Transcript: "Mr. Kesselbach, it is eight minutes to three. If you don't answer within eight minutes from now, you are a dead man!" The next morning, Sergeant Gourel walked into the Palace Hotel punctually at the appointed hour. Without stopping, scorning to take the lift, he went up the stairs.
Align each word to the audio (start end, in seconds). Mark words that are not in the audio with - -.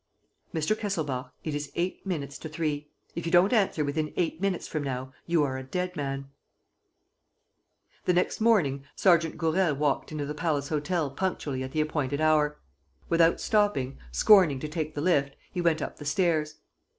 "Mr. 0.51 0.75
Kesselbach, 0.75 1.31
it 1.43 1.53
is 1.53 1.71
eight 1.75 2.03
minutes 2.07 2.39
to 2.39 2.49
three. 2.49 2.89
If 3.13 3.27
you 3.27 3.31
don't 3.31 3.53
answer 3.53 3.85
within 3.85 4.11
eight 4.17 4.41
minutes 4.41 4.67
from 4.67 4.83
now, 4.83 5.13
you 5.27 5.43
are 5.43 5.59
a 5.59 5.63
dead 5.63 5.95
man!" 5.95 6.31
The 8.05 8.13
next 8.13 8.41
morning, 8.41 8.83
Sergeant 8.95 9.37
Gourel 9.37 9.75
walked 9.75 10.11
into 10.11 10.25
the 10.25 10.33
Palace 10.33 10.69
Hotel 10.69 11.11
punctually 11.11 11.61
at 11.61 11.71
the 11.71 11.81
appointed 11.81 12.19
hour. 12.19 12.57
Without 13.09 13.39
stopping, 13.39 13.99
scorning 14.11 14.59
to 14.61 14.67
take 14.67 14.95
the 14.95 15.01
lift, 15.01 15.35
he 15.51 15.61
went 15.61 15.83
up 15.83 15.97
the 15.97 16.05
stairs. 16.05 16.55